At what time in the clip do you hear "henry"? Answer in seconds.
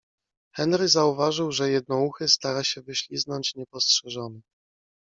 0.55-0.87